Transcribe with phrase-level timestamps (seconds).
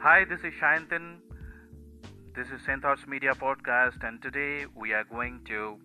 [0.00, 1.16] Hi, this is Shayantan.
[2.36, 3.08] This is St.
[3.08, 5.78] Media Podcast, and today we are going to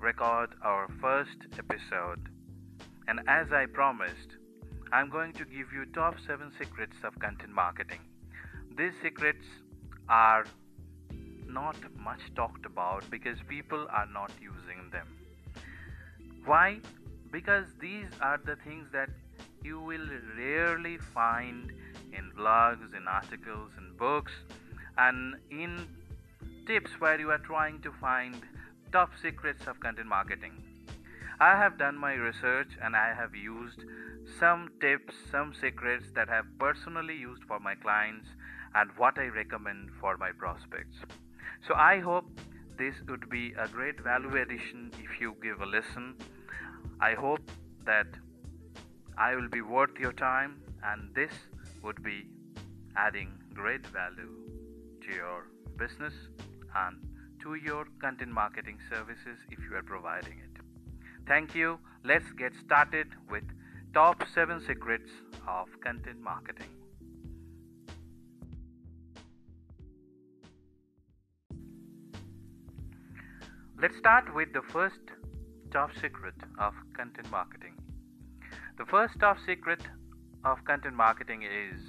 [0.00, 2.28] record our first episode.
[3.06, 4.36] And as I promised,
[4.92, 8.00] I'm going to give you top 7 secrets of content marketing.
[8.76, 9.44] These secrets
[10.08, 10.44] are
[11.46, 15.06] not much talked about because people are not using them.
[16.44, 16.80] Why?
[17.30, 19.10] Because these are the things that
[19.62, 21.72] you will rarely find
[22.16, 24.32] in blogs, in articles, in books,
[24.98, 25.86] and in
[26.66, 28.40] tips where you are trying to find
[28.92, 30.52] top secrets of content marketing.
[31.40, 33.80] I have done my research and I have used
[34.38, 38.26] some tips, some secrets that I have personally used for my clients
[38.74, 40.96] and what I recommend for my prospects.
[41.66, 42.26] So I hope
[42.78, 46.14] this would be a great value addition if you give a listen.
[47.00, 47.50] I hope
[47.84, 48.06] that
[49.18, 51.32] I will be worth your time and this
[51.84, 52.26] would be
[52.96, 54.30] adding great value
[55.02, 55.46] to your
[55.76, 56.14] business
[56.74, 56.96] and
[57.42, 60.62] to your content marketing services if you are providing it.
[61.26, 61.78] Thank you.
[62.04, 63.44] Let's get started with
[63.92, 65.10] top 7 secrets
[65.46, 66.68] of content marketing.
[73.80, 75.00] Let's start with the first
[75.70, 77.74] top secret of content marketing.
[78.78, 79.80] The first top secret
[80.44, 81.80] of content marketing is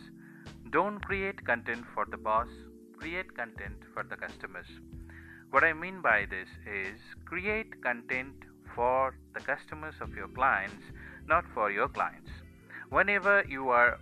[0.71, 2.47] don't create content for the boss,
[2.97, 4.67] create content for the customers.
[5.51, 8.33] What I mean by this is create content
[8.73, 10.83] for the customers of your clients,
[11.27, 12.29] not for your clients.
[12.89, 13.99] Whenever you are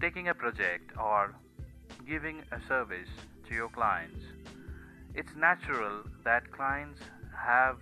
[0.00, 1.34] taking a project or
[2.06, 3.08] giving a service
[3.48, 4.24] to your clients,
[5.14, 7.00] it's natural that clients
[7.36, 7.78] have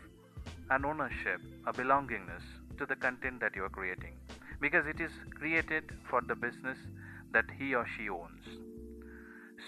[0.70, 2.42] an ownership, a belongingness
[2.78, 4.19] to the content that you are creating
[4.60, 6.78] because it is created for the business
[7.32, 8.44] that he or she owns.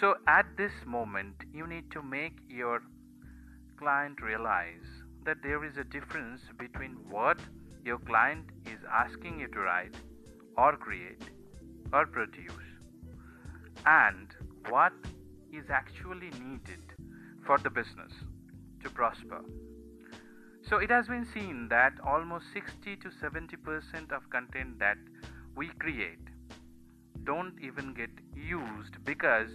[0.00, 2.82] So at this moment, you need to make your
[3.78, 4.86] client realize
[5.24, 7.38] that there is a difference between what
[7.84, 9.94] your client is asking you to write
[10.56, 11.22] or create
[11.92, 12.52] or produce
[13.86, 14.28] and
[14.68, 14.92] what
[15.52, 16.82] is actually needed
[17.46, 18.12] for the business
[18.82, 19.40] to prosper.
[20.72, 24.96] So it has been seen that almost 60 to 70% of content that
[25.54, 26.30] we create
[27.24, 29.50] don't even get used because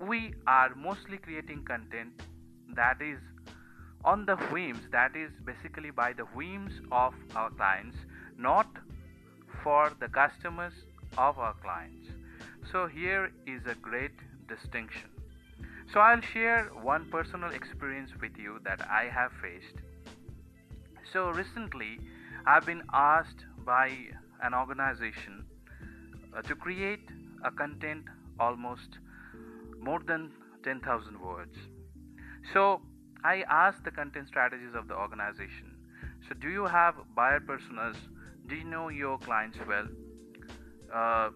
[0.00, 2.20] we are mostly creating content
[2.74, 3.20] that is
[4.04, 7.96] on the whims that is basically by the whims of our clients
[8.36, 8.66] not
[9.62, 10.72] for the customers
[11.16, 12.08] of our clients.
[12.72, 14.18] So here is a great
[14.48, 15.10] distinction.
[15.92, 19.76] So i'll share one personal experience with you that i have faced
[21.12, 21.98] so recently
[22.46, 23.90] i've been asked by
[24.42, 25.44] an organization
[26.36, 27.08] uh, to create
[27.44, 28.04] a content
[28.40, 28.98] almost
[29.80, 30.30] more than
[30.64, 31.56] 10000 words
[32.52, 32.80] so
[33.24, 35.76] I asked the content strategies of the organization.
[36.28, 37.96] So, do you have buyer personas?
[38.48, 39.86] Do you know your clients well?
[40.92, 41.30] Uh,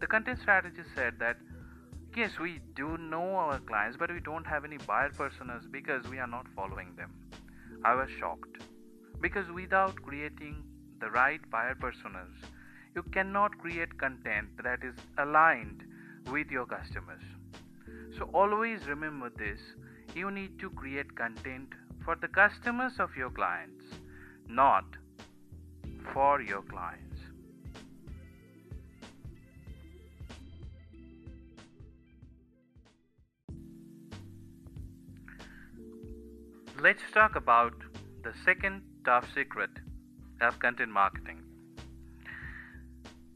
[0.00, 1.36] the content strategist said that
[2.16, 6.18] yes, we do know our clients, but we don't have any buyer personas because we
[6.18, 7.12] are not following them.
[7.84, 8.58] I was shocked
[9.24, 10.62] because without creating
[11.00, 12.34] the right buyer personas,
[12.94, 15.82] you cannot create content that is aligned
[16.30, 17.22] with your customers.
[18.18, 19.58] So, always remember this
[20.14, 21.70] you need to create content
[22.04, 23.86] for the customers of your clients,
[24.46, 24.84] not
[26.12, 27.20] for your clients.
[36.78, 37.72] Let's talk about
[38.22, 39.70] the second top secret
[40.40, 41.42] of content marketing.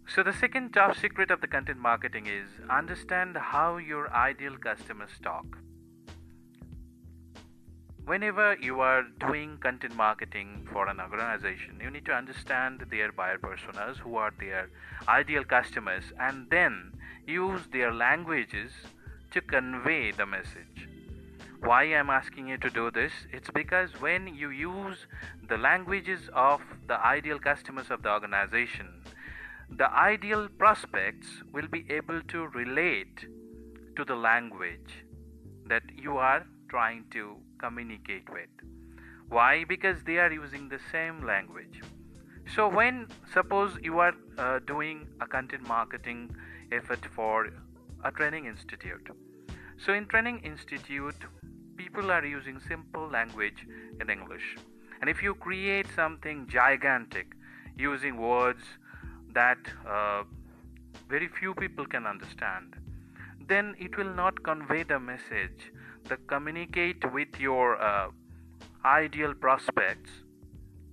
[0.09, 5.11] So, the second top secret of the content marketing is understand how your ideal customers
[5.23, 5.59] talk
[8.09, 13.37] whenever you are doing content marketing for an organization you need to understand their buyer
[13.37, 14.70] personas who are their
[15.09, 16.91] ideal customers and then
[17.26, 18.73] use their languages
[19.31, 20.88] to convey the message
[21.60, 25.06] why i'm asking you to do this it's because when you use
[25.49, 29.02] the languages of the ideal customers of the organization
[29.70, 33.26] the ideal prospects will be able to relate
[33.96, 35.05] to the language
[35.66, 38.49] that you are trying to communicate with.
[39.28, 39.64] Why?
[39.64, 41.82] Because they are using the same language.
[42.55, 46.34] So, when suppose you are uh, doing a content marketing
[46.72, 47.50] effort for
[48.05, 49.06] a training institute,
[49.76, 51.16] so in training institute,
[51.79, 53.67] people are using simple language
[54.01, 54.57] in English,
[55.01, 57.35] and if you create something gigantic
[57.77, 58.65] using words
[59.33, 59.59] that
[59.89, 60.25] uh,
[61.09, 62.75] very few people can understand,
[63.49, 65.73] then it will not convey the message,
[66.09, 68.09] the communicate with your uh,
[68.85, 70.11] ideal prospects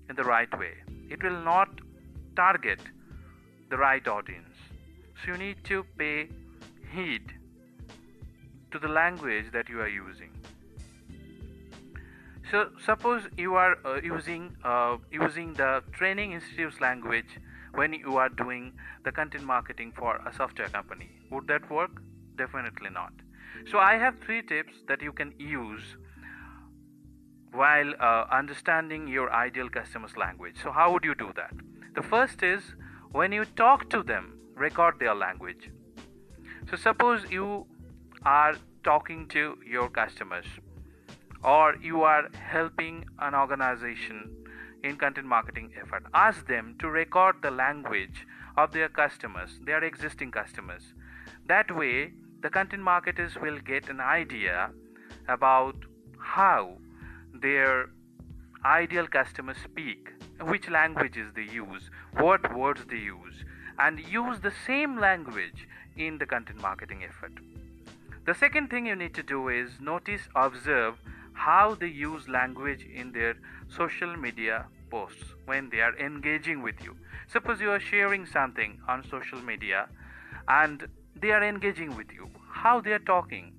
[0.10, 0.74] in the right way.
[1.10, 1.70] It will not
[2.36, 2.80] target
[3.70, 4.56] the right audience.
[5.24, 6.30] So you need to pay
[6.94, 7.34] heed
[8.72, 10.35] to the language that you are using.
[12.51, 17.39] So suppose you are uh, using uh, using the training institute's language
[17.74, 21.09] when you are doing the content marketing for a software company.
[21.31, 22.01] Would that work?
[22.38, 23.13] Definitely not.
[23.71, 25.95] So I have three tips that you can use
[27.51, 30.56] while uh, understanding your ideal customer's language.
[30.62, 31.53] So how would you do that?
[31.95, 32.62] The first is
[33.12, 35.71] when you talk to them, record their language.
[36.69, 37.65] So suppose you
[38.24, 40.45] are talking to your customers
[41.45, 44.30] or you are helping an organization
[44.83, 48.25] in content marketing effort ask them to record the language
[48.57, 50.94] of their customers their existing customers.
[51.47, 54.71] That way the content marketers will get an idea
[55.27, 55.75] about
[56.19, 56.77] how
[57.33, 57.89] their
[58.65, 61.89] ideal customers speak which languages they use
[62.19, 63.45] what words they use
[63.77, 67.33] and use the same language in the content marketing effort.
[68.25, 70.95] The second thing you need to do is notice observe
[71.36, 73.36] how they use language in their
[73.68, 76.96] social media posts when they are engaging with you.
[77.28, 79.88] Suppose you are sharing something on social media
[80.48, 82.30] and they are engaging with you.
[82.50, 83.54] How they are talking,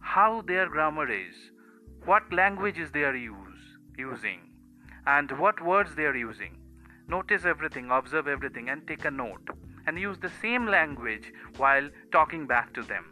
[0.00, 1.34] how their grammar is,
[2.04, 3.60] what languages they are use,
[3.98, 4.40] using,
[5.06, 6.56] and what words they are using.
[7.08, 9.48] Notice everything, observe everything, and take a note.
[9.86, 13.04] And use the same language while talking back to them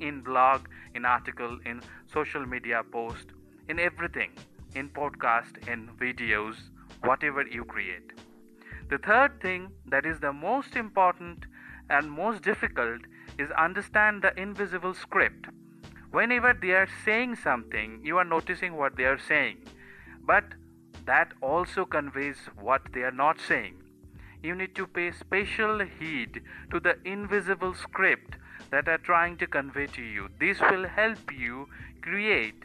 [0.00, 3.26] in blog, in article, in social media post,
[3.68, 4.30] in everything,
[4.74, 6.56] in podcast, in videos,
[7.02, 8.12] whatever you create.
[8.90, 11.44] The third thing that is the most important
[11.90, 13.02] and most difficult
[13.38, 15.46] is understand the invisible script.
[16.10, 19.58] Whenever they are saying something, you are noticing what they are saying,
[20.26, 20.44] but
[21.04, 23.74] that also conveys what they are not saying.
[24.42, 28.36] You need to pay special heed to the invisible script
[28.70, 30.28] that are trying to convey to you.
[30.38, 31.68] This will help you
[32.02, 32.64] create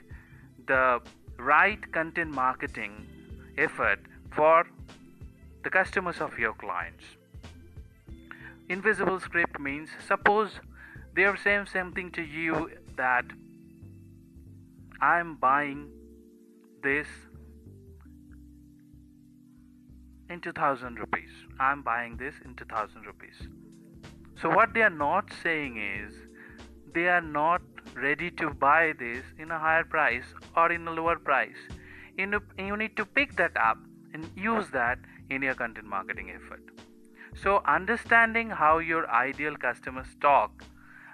[0.68, 1.02] the
[1.38, 3.08] right content marketing
[3.58, 4.00] effort
[4.32, 4.66] for
[5.64, 7.04] the customers of your clients.
[8.70, 10.52] Invisible script means suppose
[11.16, 13.26] they are saying something to you that
[15.02, 15.90] I'm buying
[16.82, 17.08] this
[20.30, 21.30] in 2000 rupees.
[21.60, 23.48] I'm buying this in 2000 rupees.
[24.42, 26.14] So, what they are not saying is
[26.94, 27.62] they are not
[27.96, 30.26] ready to buy this in a higher price
[30.56, 31.58] or in a lower price.
[32.18, 33.78] You, you need to pick that up
[34.14, 35.00] and use that
[35.30, 36.64] in your content marketing effort.
[37.42, 40.64] So, understanding how your ideal customers talk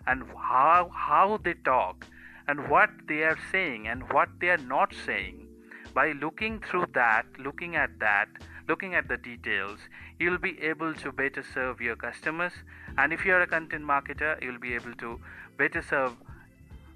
[0.05, 2.05] and how, how they talk
[2.47, 5.47] and what they are saying and what they are not saying
[5.93, 8.27] by looking through that, looking at that,
[8.69, 9.79] looking at the details,
[10.19, 12.53] you'll be able to better serve your customers.
[12.97, 15.19] And if you're a content marketer, you'll be able to
[15.57, 16.13] better serve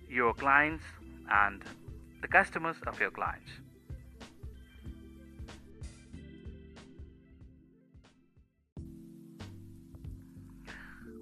[0.08, 0.84] your clients
[1.32, 1.64] and
[2.22, 3.50] the customers of your clients.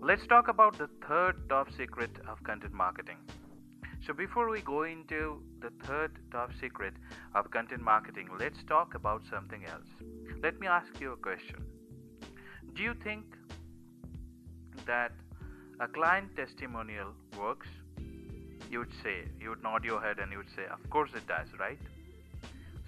[0.03, 3.17] Let's talk about the third top secret of content marketing.
[4.05, 6.93] So, before we go into the third top secret
[7.35, 9.85] of content marketing, let's talk about something else.
[10.41, 11.63] Let me ask you a question
[12.73, 13.25] Do you think
[14.87, 15.11] that
[15.79, 17.67] a client testimonial works?
[18.71, 21.27] You would say, you would nod your head and you would say, Of course it
[21.27, 21.79] does, right?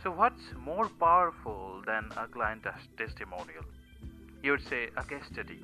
[0.01, 2.65] So, what's more powerful than a client
[2.97, 3.65] testimonial?
[4.41, 5.59] You would say, a case study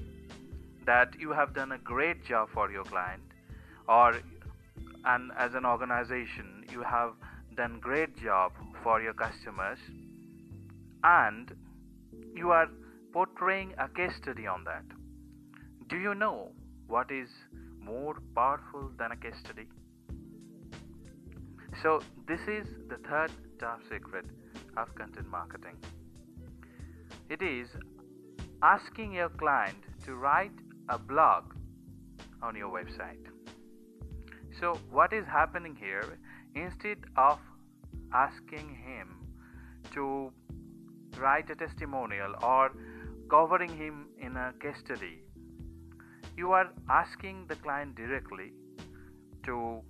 [0.86, 3.24] that you have done a great job for your client
[3.88, 4.14] or
[5.06, 7.14] and as an organization you have
[7.56, 8.52] done great job
[8.84, 9.80] for your customers
[11.04, 11.54] and
[12.36, 12.68] you are
[13.12, 14.84] portraying a case study on that.
[15.88, 16.52] Do you know
[16.88, 17.30] what is
[17.80, 19.68] more powerful than a case study?
[21.82, 24.26] So this is the third top secret
[24.78, 25.78] of content marketing.
[27.30, 27.70] It is
[28.62, 30.52] asking your client to write
[30.90, 31.54] a blog
[32.42, 33.26] on your website.
[34.60, 36.18] So, what is happening here?
[36.54, 37.40] Instead of
[38.14, 39.08] asking him
[39.94, 40.34] to
[41.18, 42.72] write a testimonial or
[43.30, 45.24] covering him in a case study,
[46.36, 48.52] you are asking the client directly
[49.46, 49.82] to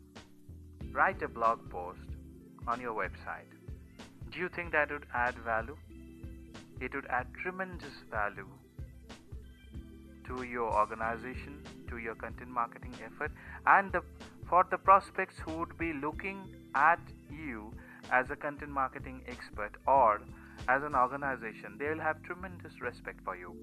[0.91, 1.99] write a blog post
[2.67, 3.51] on your website.
[4.31, 5.77] Do you think that would add value?
[6.79, 8.47] It would add tremendous value
[10.27, 13.31] to your organization to your content marketing effort
[13.65, 14.01] and the,
[14.49, 17.71] for the prospects who would be looking at you
[18.11, 20.21] as a content marketing expert or
[20.67, 23.55] as an organization they will have tremendous respect for you.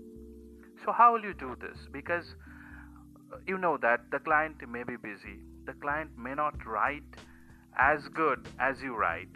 [0.85, 1.76] So how will you do this?
[1.93, 2.37] Because
[3.33, 5.40] uh, you know that the client may be busy.
[5.64, 7.02] The client may not write
[7.76, 9.28] as good as you write.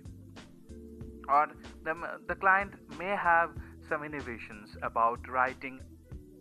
[1.28, 1.48] Or
[1.84, 1.94] the,
[2.28, 3.50] the client may have
[3.88, 5.80] some innovations about writing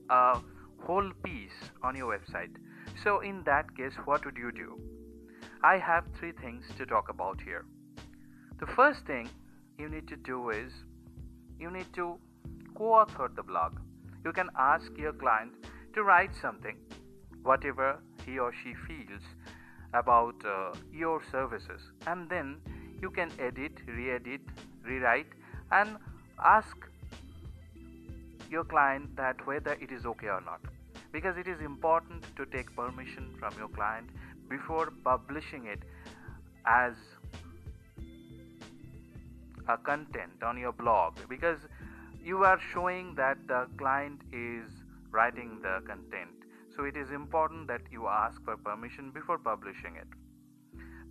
[0.10, 0.40] a
[0.86, 2.56] whole piece on your website.
[3.04, 4.80] So in that case what would you do
[5.64, 7.66] i have three things to talk about here.
[8.60, 9.30] The first thing
[9.78, 10.72] you need to do is
[11.60, 12.18] you need to
[12.76, 13.80] co-author the blog.
[14.24, 15.52] You can ask your client
[15.94, 16.78] to write something
[17.44, 19.22] whatever he or she feels
[19.94, 21.82] about uh, your services.
[22.08, 22.58] And then
[23.02, 24.42] you can edit re-edit
[24.86, 25.28] rewrite
[25.72, 25.98] and
[26.42, 26.78] ask
[28.50, 30.62] your client that whether it is okay or not.
[31.12, 34.10] Because it is important to take permission from your client
[34.50, 35.80] before publishing it
[36.66, 36.94] as
[39.68, 41.60] a content on your blog because
[42.24, 44.70] you are showing that the client is
[45.12, 46.32] writing the content.
[46.76, 50.08] So it is important that you ask for permission before publishing it.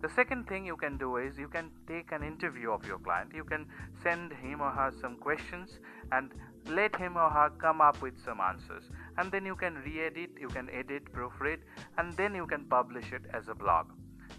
[0.01, 3.31] The second thing you can do is you can take an interview of your client.
[3.35, 3.65] You can
[4.01, 5.79] send him or her some questions
[6.11, 6.31] and
[6.67, 8.83] let him or her come up with some answers
[9.17, 11.59] and then you can re-edit you can edit proofread
[11.97, 13.87] and then you can publish it as a blog.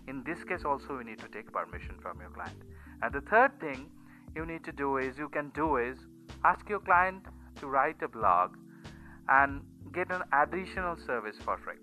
[0.09, 2.62] In this case also you need to take permission from your client.
[3.03, 3.91] And the third thing
[4.35, 5.99] you need to do is you can do is
[6.45, 7.25] ask your client
[7.61, 8.57] to write a blog
[9.29, 9.62] and
[9.93, 11.81] get an additional service for free.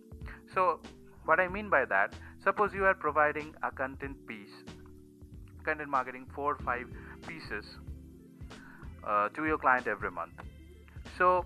[0.53, 0.79] So
[1.27, 4.55] what i mean by that suppose you are providing a content piece
[5.65, 6.85] content marketing four or five
[7.27, 7.65] pieces
[9.07, 10.33] uh, to your client every month.
[11.17, 11.45] So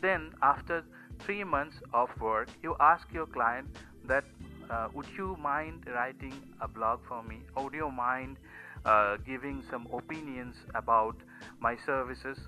[0.00, 0.84] then after
[1.20, 3.68] three months of work you ask your client
[4.04, 4.24] that
[4.68, 7.40] uh, would you mind writing a blog for me?
[7.54, 8.36] Or would you mind
[8.84, 11.16] uh, giving some opinions about
[11.60, 12.38] my services?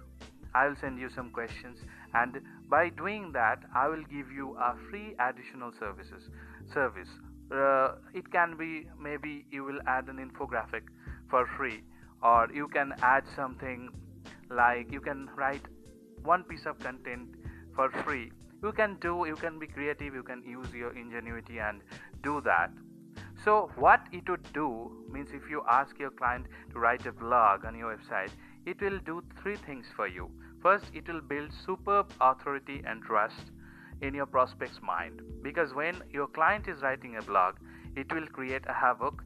[0.55, 1.79] I'll send you some questions.
[2.15, 6.29] And by doing that i will give you a free additional services
[6.73, 7.09] service.
[7.51, 10.83] Uh, it can be maybe you will add an infographic
[11.31, 11.83] for free
[12.23, 13.89] or you can add something
[14.51, 15.63] like you can write
[16.25, 17.35] one piece of content
[17.75, 18.31] for free.
[18.63, 21.81] You can do you can be creative you can use your ingenuity and
[22.23, 22.71] do that.
[23.45, 27.65] So what it would do means if you ask your client to write a blog
[27.65, 28.31] on your website
[28.67, 30.31] it will do three things for you.
[30.63, 33.53] First it will build superb authority and trust
[34.01, 35.23] in your prospect's mind.
[35.43, 37.55] Because when your client is writing a blog
[37.97, 39.23] it will create a havoc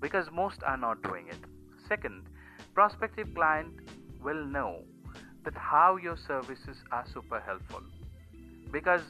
[0.00, 1.38] because most are not doing it.
[1.88, 2.22] Second
[2.74, 3.72] prospective client
[4.26, 4.82] will know
[5.44, 7.82] that how your services are super helpful.
[8.72, 9.02] Because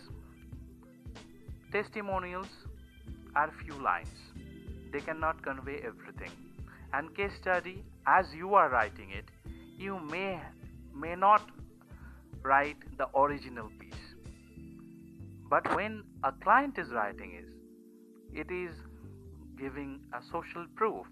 [1.72, 2.48] testimonials
[3.34, 4.18] are few lines.
[4.92, 6.30] They cannot convey everything.
[6.92, 9.30] And case study as you are writing it
[9.78, 10.40] you may
[10.94, 11.50] may not
[12.42, 14.06] write the original piece.
[15.50, 18.74] But when a client is writing it it is
[19.58, 21.06] giving a social proof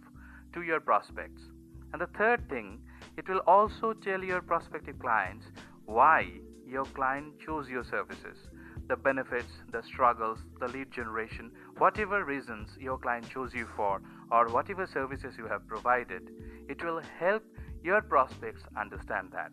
[0.55, 1.43] to your prospects.
[1.93, 2.81] And the third thing
[3.17, 5.47] it will also tell your prospective clients
[5.87, 6.29] why
[6.67, 8.37] your client chose your services,
[8.89, 14.49] the benefits, the struggles, the lead generation, whatever reasons your client chose you for, or
[14.49, 16.31] whatever services you have provided.
[16.69, 17.43] It will help
[17.83, 19.53] your prospects understand that.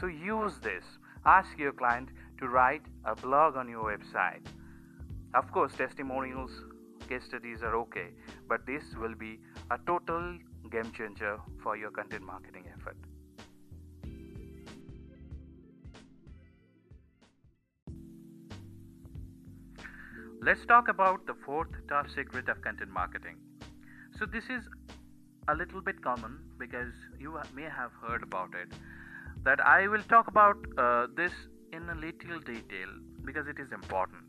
[0.00, 0.84] So use this.
[1.24, 4.46] Ask your client to write a blog on your website.
[5.34, 6.50] Of course, testimonials,
[7.08, 8.08] case studies are okay,
[8.48, 9.38] but this will be
[9.70, 10.38] a total
[10.70, 12.96] game changer for your content marketing effort.
[20.42, 23.36] Let's talk about the fourth top secret of content marketing.
[24.18, 24.64] So, this is
[25.48, 28.72] a little bit common because you may have heard about it.
[29.44, 31.32] That I will talk about uh, this
[31.72, 32.88] in a little detail
[33.24, 34.24] because it is important.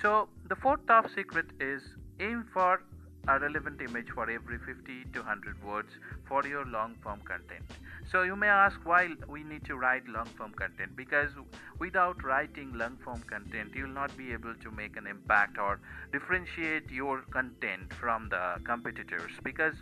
[0.00, 1.82] So, the fourth top secret is
[2.20, 2.82] aim for
[3.28, 5.88] a relevant image for every 50 to 100 words
[6.28, 7.64] for your long form content.
[8.10, 11.30] So you may ask why we need to write long form content because
[11.78, 15.80] without writing long form content you will not be able to make an impact or
[16.12, 19.74] differentiate your content from the competitors because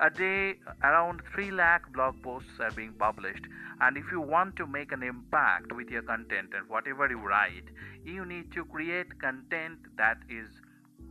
[0.00, 3.44] a day around 3 lakh blog posts are being published
[3.80, 7.64] and if you want to make an impact with your content and whatever you write
[8.04, 10.48] you need to create content that is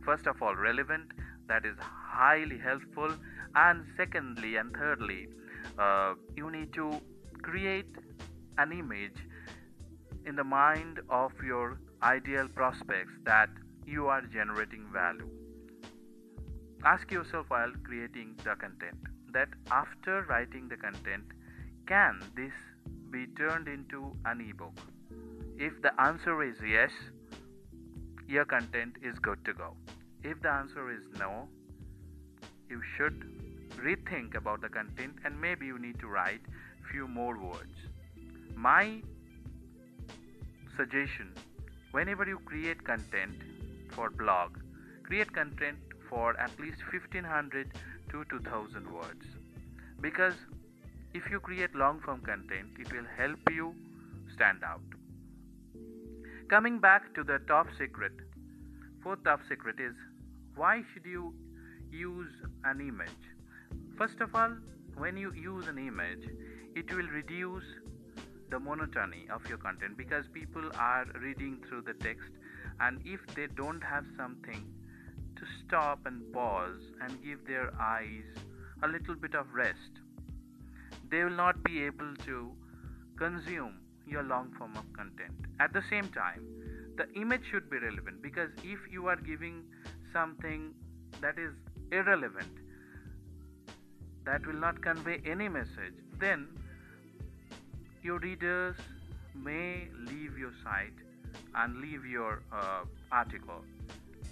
[0.04, 1.12] first of all relevant
[1.48, 3.14] that is highly helpful
[3.54, 5.28] and secondly and thirdly
[5.78, 7.00] uh, you need to
[7.42, 7.86] create
[8.58, 9.16] an image
[10.26, 13.48] in the mind of your ideal prospects that
[13.86, 15.28] you are generating value.
[16.84, 18.98] Ask yourself while creating the content
[19.32, 21.24] that after writing the content,
[21.86, 22.52] can this
[23.10, 24.78] be turned into an ebook?
[25.56, 26.90] If the answer is yes,
[28.26, 29.76] your content is good to go.
[30.24, 31.48] If the answer is no,
[32.68, 33.24] you should
[33.76, 36.42] rethink about the content and maybe you need to write
[36.90, 37.74] few more words.
[38.54, 39.02] My
[40.76, 41.32] suggestion
[41.90, 43.34] whenever you create content
[43.90, 44.58] for blog,
[45.02, 47.72] create content for at least 1500
[48.10, 49.26] to 2000 words
[50.00, 50.34] because
[51.14, 53.74] if you create long form content it will help you
[54.34, 54.80] stand out
[56.48, 58.12] coming back to the top secret
[59.02, 59.94] fourth top secret is
[60.56, 61.34] why should you
[61.90, 62.32] use
[62.64, 63.24] an image
[63.96, 64.52] first of all
[64.96, 66.28] when you use an image
[66.74, 67.64] it will reduce
[68.50, 72.30] the monotony of your content because people are reading through the text
[72.80, 74.64] and if they don't have something
[75.36, 78.24] to stop and pause and give their eyes
[78.82, 80.02] a little bit of rest
[81.10, 82.52] they will not be able to
[83.16, 85.34] consume your long form of content.
[85.60, 86.44] At the same time,
[86.96, 89.64] the image should be relevant because if you are giving
[90.12, 90.74] something
[91.20, 91.52] that is
[91.90, 92.58] irrelevant,
[94.24, 96.46] that will not convey any message, then
[98.02, 98.76] your readers
[99.34, 100.92] may leave your site
[101.54, 103.64] and leave your uh, article,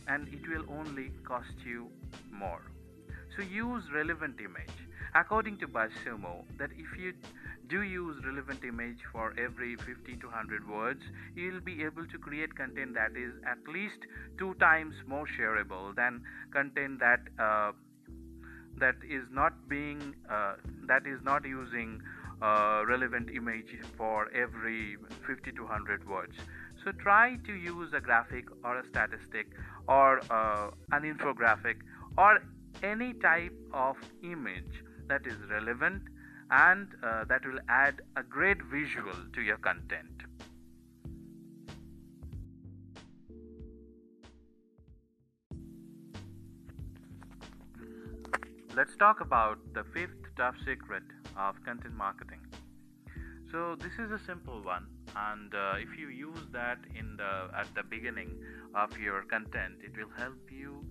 [0.08, 1.88] and it will only cost you
[2.32, 2.62] more.
[3.36, 4.76] So use relevant image
[5.14, 7.14] According to BuzzSumo, that if you
[7.68, 11.00] do use relevant image for every 50 to 100 words,
[11.34, 13.98] you'll be able to create content that is at least
[14.38, 17.72] two times more shareable than content that uh,
[18.78, 20.54] that is not being uh,
[20.86, 22.00] that is not using
[22.40, 26.34] uh, relevant image for every 50 to 100 words.
[26.84, 29.48] So try to use a graphic or a statistic
[29.88, 31.76] or uh, an infographic
[32.16, 32.38] or
[32.82, 36.02] any type of image that is relevant
[36.50, 40.06] and uh, that will add a great visual to your content.
[48.76, 51.02] Let's talk about the fifth tough secret
[51.36, 52.40] of content marketing.
[53.50, 57.66] So this is a simple one, and uh, if you use that in the at
[57.74, 58.38] the beginning
[58.76, 60.84] of your content, it will help you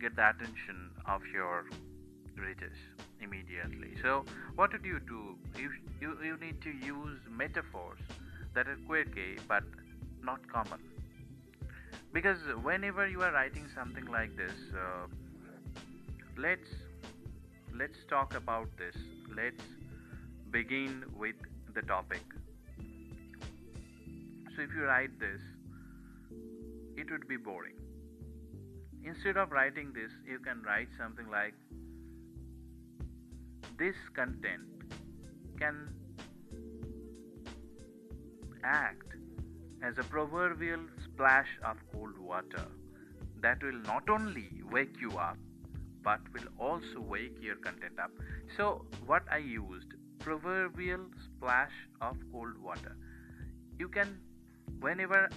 [0.00, 1.66] get the attention of your
[2.40, 2.76] readers
[3.20, 3.96] immediately.
[4.02, 4.24] So,
[4.56, 5.36] what did you do?
[5.60, 7.98] You, you, you need to use metaphors
[8.54, 9.62] that are quirky but
[10.22, 10.80] not common.
[12.12, 15.06] Because whenever you are writing something like this, uh,
[16.36, 16.68] let's
[17.72, 18.96] let's talk about this.
[19.36, 19.62] Let's
[20.50, 21.36] begin with
[21.74, 22.22] the topic.
[24.56, 25.40] So if you write this,
[26.96, 27.76] it would be boring.
[29.04, 31.54] Instead of writing this, you can write something like
[33.80, 34.94] this content
[35.58, 35.76] can
[38.62, 39.14] act
[39.82, 42.66] as a proverbial splash of cold water
[43.40, 45.38] that will not only wake you up
[46.02, 48.10] but will also wake your content up.
[48.56, 52.96] So, what I used proverbial splash of cold water.
[53.78, 54.20] You can,
[54.80, 55.28] whenever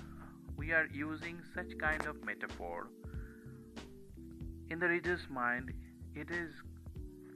[0.57, 2.89] we are using such kind of metaphor,
[4.69, 5.73] in the reader's mind,
[6.15, 6.51] it is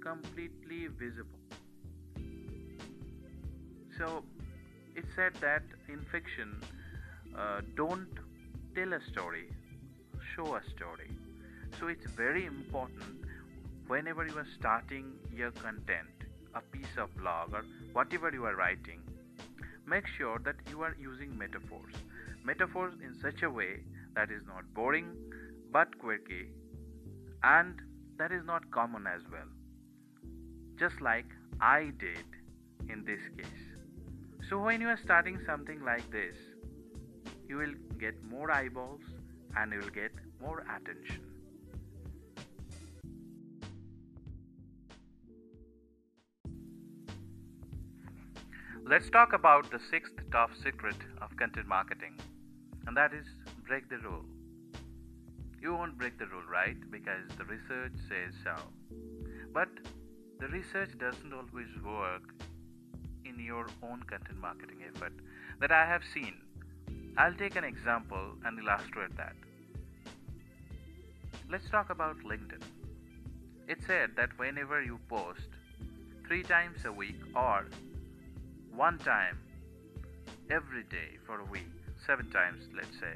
[0.08, 1.39] completely visible.
[3.98, 4.24] So
[4.96, 6.62] it's said that in fiction,
[7.38, 8.08] uh, don't
[8.76, 9.50] tell a story,
[10.34, 11.10] show a story.
[11.80, 13.26] So it's very important
[13.88, 16.15] whenever you are starting your content,
[16.56, 19.02] a piece of blog or whatever you are writing,
[19.86, 21.93] make sure that you are using metaphors.
[22.46, 23.82] Metaphors in such a way
[24.15, 25.13] that is not boring
[25.72, 26.48] but quirky
[27.43, 27.82] and
[28.17, 29.57] that is not common as well
[30.78, 31.26] just like
[31.60, 32.26] I did
[32.90, 33.63] in this case.
[34.50, 36.36] So, when you are starting something like this,
[37.48, 39.02] you will get more eyeballs
[39.56, 40.12] and you will get
[40.42, 41.22] more attention.
[48.86, 52.13] Let's talk about the sixth top secret of content marketing,
[52.86, 53.26] and that is
[53.68, 54.24] break the rule.
[55.62, 56.78] You won't break the rule, right?
[56.90, 58.56] Because the research says so.
[59.54, 59.68] But
[60.39, 62.21] the research doesn't always work
[63.26, 65.13] in your own content marketing effort
[65.60, 66.36] that I have seen.
[67.17, 69.34] I'll take an example and illustrate that.
[71.50, 72.62] Let's talk about LinkedIn.
[73.67, 75.50] It said that whenever you post
[76.28, 77.65] three times a week or
[78.76, 79.39] one time
[80.52, 81.71] every day for a week,
[82.06, 83.13] seven times, let's say,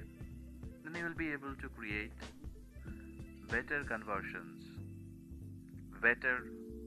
[0.83, 2.11] then you will be able to create
[3.49, 4.63] better conversions,
[6.01, 6.43] better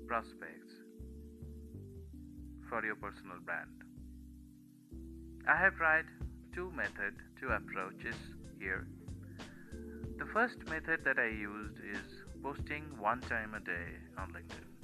[0.06, 0.72] prospects
[2.68, 3.70] for your personal brand.
[5.48, 6.04] I have tried
[6.54, 8.16] two methods, two approaches
[8.58, 8.86] here.
[10.18, 14.74] The first method that I used is posting one time a day on LinkedIn.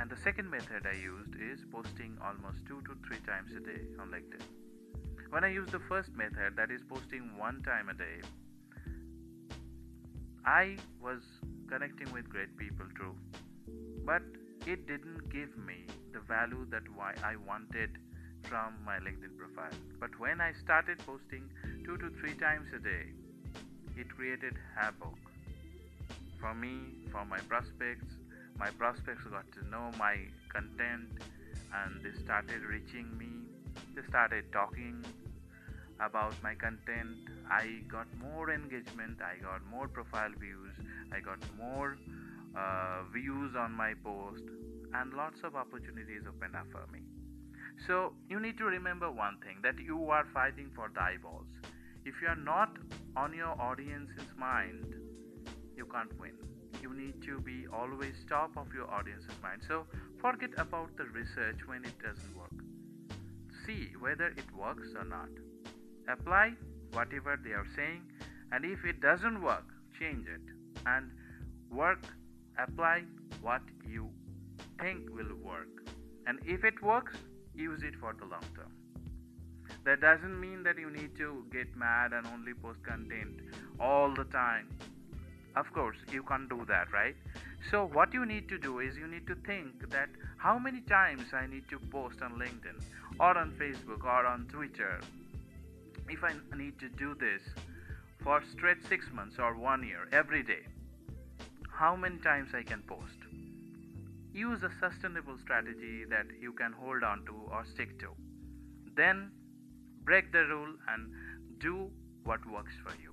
[0.00, 3.82] And the second method I used is posting almost two to three times a day
[4.00, 4.42] on LinkedIn.
[5.30, 8.20] When I use the first method, that is posting one time a day,
[10.46, 11.20] I was
[11.68, 13.14] connecting with great people too,
[14.04, 14.22] but
[14.66, 17.90] it didn't give me the value that why I wanted
[18.42, 19.76] from my LinkedIn profile.
[20.00, 21.50] But when I started posting
[21.84, 23.12] two to three times a day,
[23.96, 25.18] it created havoc
[26.40, 26.78] for me,
[27.10, 28.14] for my prospects,
[28.58, 30.16] my prospects got to know my
[30.48, 31.08] content
[31.74, 33.28] and they started reaching me.
[33.94, 35.04] They started talking
[36.00, 37.16] about my content.
[37.50, 39.18] I got more engagement.
[39.20, 40.74] I got more profile views.
[41.12, 41.96] I got more
[42.56, 44.42] uh, views on my post
[44.94, 47.00] and lots of opportunities opened up for me.
[47.86, 51.46] So you need to remember one thing that you are fighting for the eyeballs.
[52.04, 52.76] If you are not
[53.16, 54.94] on your audience's mind
[55.76, 56.32] you can't win.
[56.82, 59.62] You need to be always top of your audience's mind.
[59.66, 59.84] So
[60.20, 62.50] forget about the research when it doesn't work.
[63.64, 65.28] See whether it works or not.
[66.08, 66.52] Apply
[66.92, 68.02] whatever they are saying
[68.50, 69.64] and if it doesn't work
[69.98, 70.40] change it
[70.86, 71.10] and
[71.70, 72.02] work
[72.58, 73.02] apply
[73.40, 74.08] what you
[74.80, 75.90] think will work.
[76.26, 77.16] And if it works
[77.58, 78.72] use it for the long term.
[79.84, 83.40] That doesn't mean that you need to get mad and only post content
[83.80, 84.68] all the time.
[85.56, 87.16] Of course you can't do that right?
[87.70, 91.32] So what you need to do is you need to think that how many times
[91.32, 92.80] i need to post on linkedin
[93.18, 95.00] or on facebook or on twitter.
[96.08, 97.42] If i need to do this
[98.22, 100.64] for straight 6 months or 1 year every day
[101.78, 103.18] how many times i can post.
[104.32, 108.08] Use a sustainable strategy that you can hold on to or stick to.
[108.96, 109.30] Then
[110.04, 111.12] break the rule and
[111.58, 111.90] do
[112.24, 113.12] what works for you.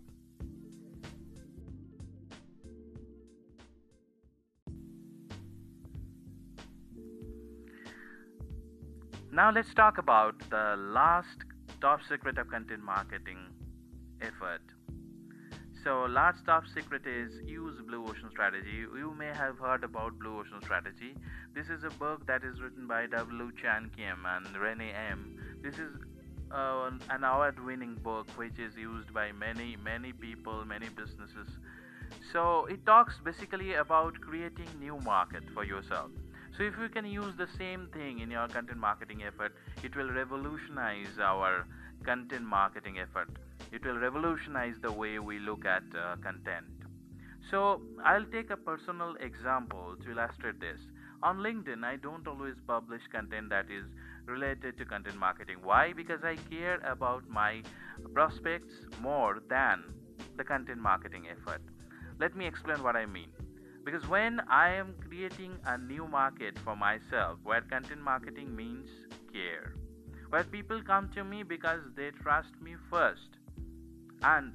[9.31, 11.43] Now let's talk about the last
[11.81, 13.37] top secret of content marketing
[14.21, 14.61] effort.
[15.85, 18.71] So last top secret is use blue ocean strategy.
[18.71, 21.15] You may have heard about blue ocean strategy.
[21.53, 23.51] This is a book that is written by W.
[23.61, 25.37] Chan Kim and Renee M.
[25.61, 25.91] This is
[26.51, 31.49] uh, an award-winning book which is used by many many people, many businesses.
[32.33, 36.09] So it talks basically about creating new market for yourself
[36.57, 40.09] so if you can use the same thing in your content marketing effort, it will
[40.09, 41.67] revolutionize our
[42.05, 43.27] content marketing effort.
[43.71, 46.65] It will revolutionize the way we look at uh, content.
[47.51, 50.79] So I'll take a personal example to illustrate this.
[51.23, 53.85] On LinkedIn, I don't always publish content that is
[54.25, 55.57] related to content marketing.
[55.63, 55.93] Why?
[55.93, 57.61] Because I care about my
[58.13, 59.83] prospects more than
[60.37, 61.61] the content marketing effort.
[62.19, 63.29] Let me explain what I mean
[63.85, 68.89] because when I am creating a new market for myself where content marketing means
[69.31, 69.75] care,
[70.29, 73.37] where people come to me because they trust me first,
[74.25, 74.53] and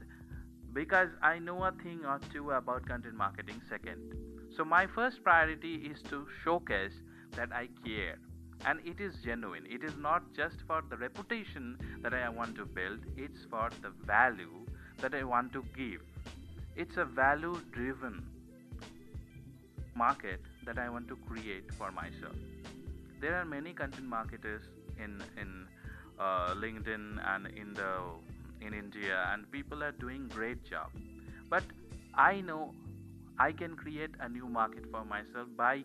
[0.72, 4.14] because I know a thing or two about content marketing second.
[4.56, 6.92] So, my first priority is to showcase
[7.36, 8.18] that I care
[8.66, 9.66] and it is genuine.
[9.70, 13.90] It is not just for the reputation that I want to build, it's for the
[14.04, 14.66] value
[14.98, 16.02] that I want to give.
[16.76, 18.22] It's a value driven
[19.94, 22.36] market that I want to create for myself.
[23.20, 24.62] There are many content marketers
[24.98, 25.66] in in
[26.18, 27.04] uh, LinkedIn
[27.34, 27.92] and in the
[28.60, 30.90] in India, and people are doing great job.
[31.48, 31.64] But
[32.14, 32.74] I know
[33.38, 35.84] I can create a new market for myself by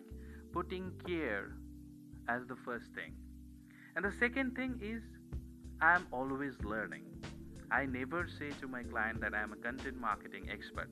[0.52, 1.52] putting care
[2.28, 3.14] as the first thing.
[3.94, 5.02] And the second thing is
[5.80, 7.04] I'm always learning.
[7.70, 10.88] I never say to my client that I'm a content marketing expert.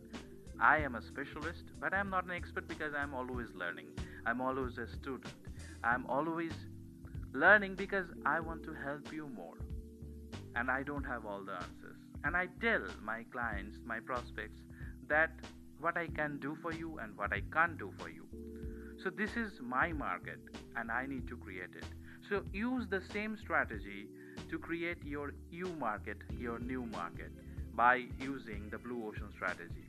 [0.60, 3.88] I am a specialist, but I'm not an expert because I'm always learning.
[4.26, 5.34] I'm always a student.
[5.82, 6.52] I'm always
[7.32, 9.54] learning because I want to help you more.
[10.56, 11.98] And I don't have all the answers.
[12.24, 14.60] And I tell my clients, my prospects,
[15.08, 15.30] that
[15.80, 18.26] what I can do for you and what I can't do for you.
[19.02, 20.38] So, this is my market
[20.76, 21.84] and I need to create it.
[22.28, 24.08] So, use the same strategy
[24.48, 27.32] to create your U market, your new market,
[27.74, 29.84] by using the blue ocean strategy.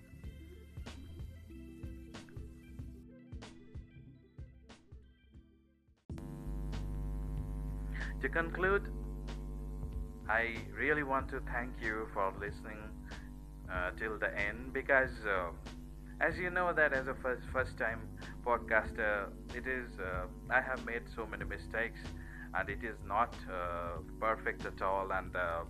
[8.21, 8.91] To conclude,
[10.27, 12.79] I really want to thank you for listening
[13.71, 15.49] uh, till the end because, uh,
[16.19, 17.99] as you know, that as a first first time
[18.43, 21.99] podcaster, it is uh, I have made so many mistakes,
[22.55, 25.11] and it is not uh, perfect at all.
[25.11, 25.63] And uh,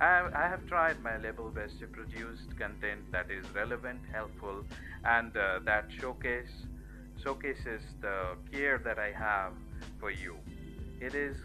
[0.00, 4.64] I, I have tried my level best to produce content that is relevant, helpful,
[5.04, 6.54] and uh, that showcase
[7.20, 9.54] showcases the care that I have
[9.98, 10.36] for you.
[11.00, 11.36] It is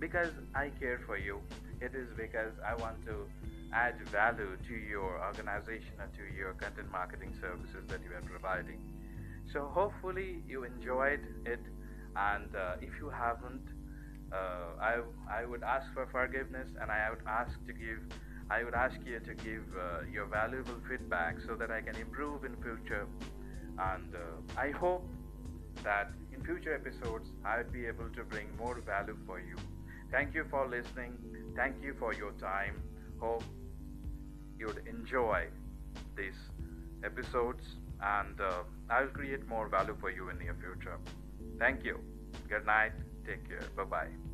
[0.00, 1.40] because I care for you
[1.80, 3.26] it is because I want to
[3.72, 8.80] add value to your organization and to your content marketing services that you are providing.
[9.52, 11.60] So hopefully you enjoyed it,
[12.16, 13.66] and uh, if you haven't,
[14.32, 18.00] uh, I I would ask for forgiveness, and I would ask to give.
[18.50, 22.44] I would ask you to give uh, your valuable feedback so that I can improve
[22.44, 23.06] in future.
[23.78, 25.08] And uh, I hope
[25.82, 29.56] that in future episodes I would be able to bring more value for you.
[30.14, 31.18] Thank you for listening.
[31.56, 32.80] Thank you for your time.
[33.18, 33.42] Hope
[34.56, 35.46] you'd enjoy
[36.16, 36.38] these
[37.02, 37.64] episodes
[38.00, 40.98] and uh, I'll create more value for you in the future.
[41.58, 41.98] Thank you.
[42.48, 42.92] Good night.
[43.26, 43.66] Take care.
[43.76, 44.33] Bye bye.